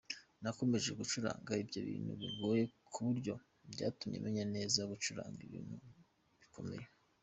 Nakomeje 0.41 0.89
gucuranga 0.99 1.51
ibyo 1.63 1.79
bintu 1.89 2.11
bigoye 2.21 2.63
ku 2.93 2.99
buryo 3.07 3.33
byatumye 3.73 4.17
menya 4.25 4.43
neza 4.55 4.79
gucuranga 4.91 5.39
ibintu 5.47 5.75
bikomeye. 6.41 6.85